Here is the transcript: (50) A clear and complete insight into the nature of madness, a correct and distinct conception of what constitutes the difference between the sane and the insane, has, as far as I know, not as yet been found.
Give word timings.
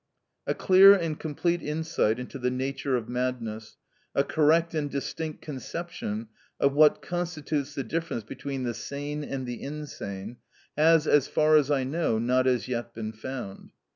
(50) 0.47 0.51
A 0.51 0.55
clear 0.65 0.93
and 0.95 1.19
complete 1.19 1.61
insight 1.61 2.17
into 2.17 2.39
the 2.39 2.49
nature 2.49 2.97
of 2.97 3.07
madness, 3.07 3.77
a 4.15 4.23
correct 4.23 4.73
and 4.73 4.89
distinct 4.89 5.43
conception 5.43 6.27
of 6.59 6.73
what 6.73 7.03
constitutes 7.03 7.75
the 7.75 7.83
difference 7.83 8.23
between 8.23 8.63
the 8.63 8.73
sane 8.73 9.23
and 9.23 9.45
the 9.45 9.61
insane, 9.61 10.37
has, 10.75 11.05
as 11.05 11.27
far 11.27 11.55
as 11.55 11.69
I 11.69 11.83
know, 11.83 12.17
not 12.17 12.47
as 12.47 12.67
yet 12.67 12.95
been 12.95 13.13
found. 13.13 13.73